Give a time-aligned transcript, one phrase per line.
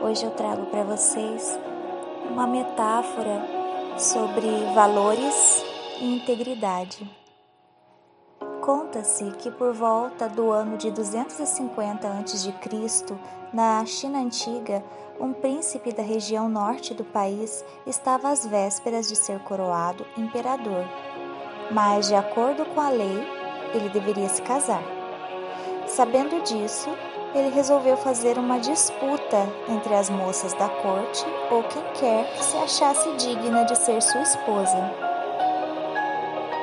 [0.00, 1.58] Hoje eu trago para vocês
[2.30, 3.42] uma metáfora
[3.98, 5.64] sobre valores
[6.00, 7.10] e integridade.
[8.60, 12.54] Conta-se que por volta do ano de 250 a.C.,
[13.52, 14.84] na China antiga,
[15.18, 20.84] um príncipe da região norte do país estava às vésperas de ser coroado imperador.
[21.72, 23.18] Mas, de acordo com a lei,
[23.74, 24.82] ele deveria se casar.
[25.88, 26.88] Sabendo disso,
[27.34, 32.56] ele resolveu fazer uma disputa entre as moças da corte ou quem quer que se
[32.56, 34.92] achasse digna de ser sua esposa.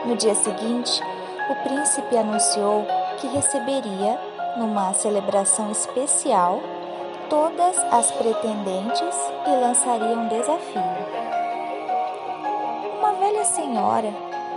[0.05, 1.01] No dia seguinte,
[1.49, 2.85] o príncipe anunciou
[3.17, 4.19] que receberia,
[4.57, 6.59] numa celebração especial,
[7.29, 9.15] todas as pretendentes
[9.47, 10.81] e lançaria um desafio.
[12.99, 14.13] Uma velha senhora,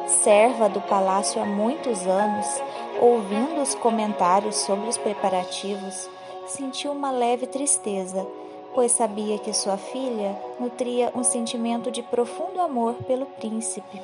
[0.06, 2.62] serva do palácio há muitos anos,
[3.01, 6.09] ouvindo os comentários sobre os preparativos,
[6.47, 8.27] sentiu uma leve tristeza,
[8.75, 14.00] pois sabia que sua filha nutria um sentimento de profundo amor pelo príncipe.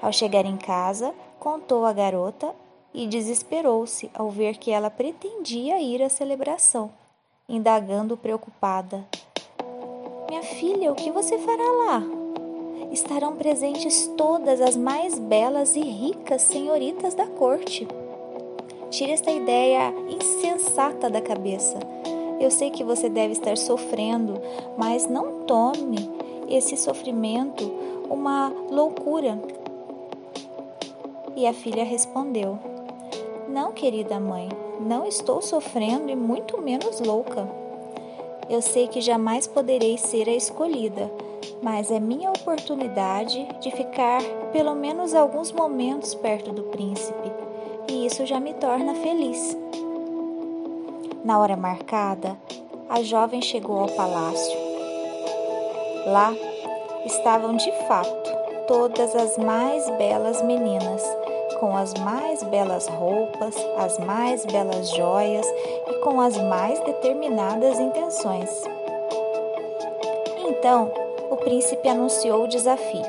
[0.00, 2.54] Ao chegar em casa, contou à garota
[2.92, 6.90] e desesperou-se ao ver que ela pretendia ir à celebração,
[7.48, 9.04] indagando preocupada:
[10.28, 12.23] Minha filha, o que você fará lá?
[12.94, 17.88] Estarão presentes todas as mais belas e ricas senhoritas da corte.
[18.88, 21.76] Tire esta ideia insensata da cabeça.
[22.38, 24.40] Eu sei que você deve estar sofrendo,
[24.78, 26.08] mas não tome
[26.48, 27.64] esse sofrimento
[28.08, 29.40] uma loucura
[31.34, 32.56] e a filha respondeu:
[33.48, 37.48] Não, querida mãe, não estou sofrendo e muito menos louca.
[38.48, 41.10] Eu sei que jamais poderei ser a escolhida,
[41.64, 47.32] mas é minha oportunidade de ficar pelo menos alguns momentos perto do príncipe,
[47.88, 49.56] e isso já me torna feliz.
[51.24, 52.36] Na hora marcada,
[52.90, 54.58] a jovem chegou ao palácio.
[56.06, 56.34] Lá
[57.06, 58.34] estavam de fato
[58.68, 61.02] todas as mais belas meninas
[61.60, 65.46] com as mais belas roupas, as mais belas joias
[65.88, 68.50] e com as mais determinadas intenções.
[70.46, 73.04] Então, o príncipe anunciou o desafio: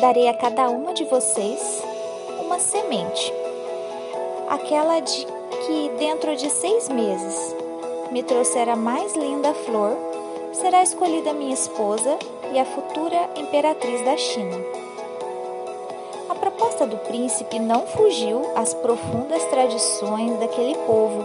[0.00, 1.82] Darei a cada uma de vocês
[2.40, 3.32] uma semente,
[4.48, 5.26] aquela de
[5.66, 7.54] que dentro de seis meses
[8.10, 9.96] me trouxer a mais linda flor,
[10.52, 12.18] será escolhida minha esposa
[12.52, 14.78] e a futura imperatriz da China.
[16.78, 21.24] Proposta do príncipe não fugiu às profundas tradições daquele povo,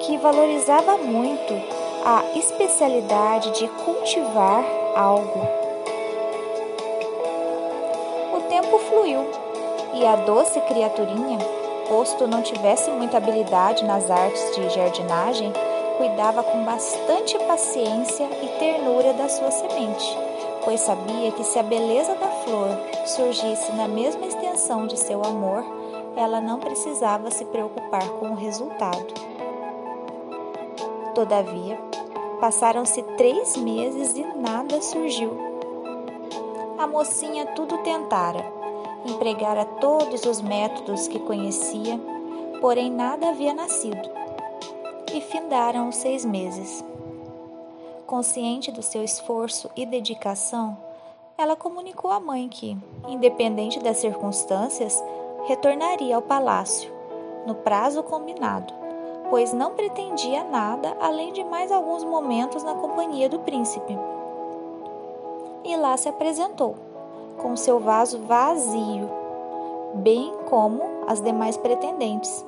[0.00, 4.64] que valorizava muito a especialidade de cultivar
[4.94, 5.40] algo.
[8.34, 9.26] O tempo fluiu
[9.94, 11.38] e a doce criaturinha,
[11.88, 15.52] posto não tivesse muita habilidade nas artes de jardinagem,
[15.96, 20.28] cuidava com bastante paciência e ternura da sua semente
[20.68, 22.68] pois sabia que se a beleza da flor
[23.06, 25.64] surgisse na mesma extensão de seu amor,
[26.14, 29.27] ela não precisava se preocupar com o resultado.
[31.18, 31.76] Todavia,
[32.40, 35.36] passaram-se três meses e nada surgiu.
[36.78, 38.46] A mocinha tudo tentara,
[39.04, 41.98] empregara todos os métodos que conhecia,
[42.60, 44.08] porém nada havia nascido.
[45.12, 46.84] E findaram os seis meses.
[48.06, 50.78] Consciente do seu esforço e dedicação,
[51.36, 55.02] ela comunicou à mãe que, independente das circunstâncias,
[55.48, 56.92] retornaria ao palácio,
[57.44, 58.72] no prazo combinado,
[59.30, 63.98] pois não pretendia nada além de mais alguns momentos na companhia do príncipe.
[65.64, 66.76] E lá se apresentou,
[67.36, 69.08] com seu vaso vazio,
[69.94, 72.44] bem como as demais pretendentes,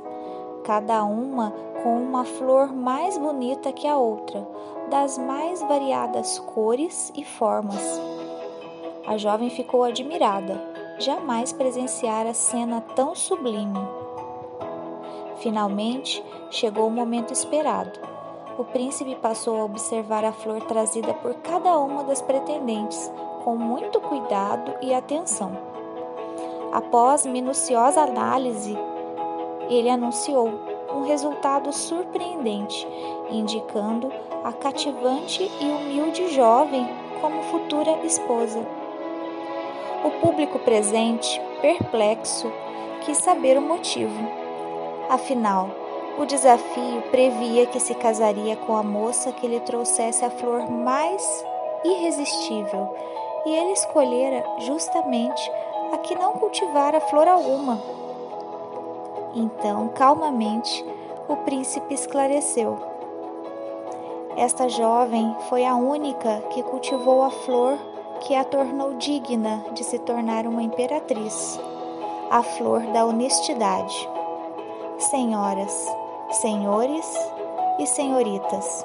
[0.64, 1.52] cada uma
[1.82, 4.46] com uma flor mais bonita que a outra,
[4.88, 8.00] das mais variadas cores e formas.
[9.06, 10.60] A jovem ficou admirada,
[10.98, 13.99] jamais presenciara cena tão sublime.
[15.40, 17.98] Finalmente chegou o momento esperado.
[18.58, 23.10] O príncipe passou a observar a flor trazida por cada uma das pretendentes,
[23.42, 25.56] com muito cuidado e atenção.
[26.70, 28.76] Após minuciosa análise,
[29.70, 30.50] ele anunciou
[30.94, 32.86] um resultado surpreendente,
[33.30, 34.12] indicando
[34.44, 36.86] a cativante e humilde jovem
[37.20, 38.60] como futura esposa.
[40.04, 42.52] O público presente, perplexo,
[43.04, 44.39] quis saber o motivo.
[45.10, 45.68] Afinal,
[46.18, 51.44] o desafio previa que se casaria com a moça que lhe trouxesse a flor mais
[51.84, 52.96] irresistível,
[53.44, 55.52] e ele escolhera justamente
[55.92, 58.00] a que não cultivara flor alguma
[59.34, 60.84] então, calmamente,
[61.28, 62.78] o príncipe esclareceu:
[64.36, 67.78] Esta jovem foi a única que cultivou a flor
[68.20, 71.60] que a tornou digna de se tornar uma imperatriz,
[72.30, 74.08] a flor da honestidade.
[75.00, 75.86] Senhoras,
[76.30, 77.10] senhores
[77.78, 78.84] e senhoritas,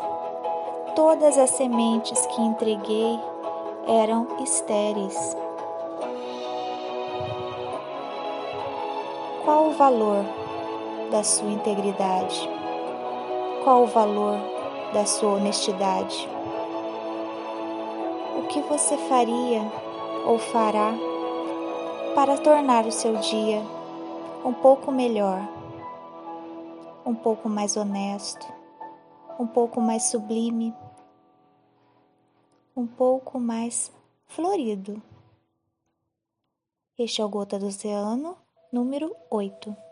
[0.95, 3.19] todas as sementes que entreguei
[3.85, 5.35] eram estéreis.
[9.43, 10.23] Qual o valor
[11.11, 12.49] da sua integridade?
[13.65, 14.37] Qual o valor
[14.93, 16.29] da sua honestidade?
[18.39, 19.69] O que você faria
[20.25, 20.93] ou fará
[22.15, 23.61] para tornar o seu dia
[24.45, 25.41] um pouco melhor,
[27.05, 28.51] um pouco mais honesto,
[29.39, 30.73] um pouco mais sublime,
[32.75, 33.91] um pouco mais
[34.25, 35.01] florido?
[36.97, 38.35] Este é o Gota do Oceano
[38.71, 39.84] número 8.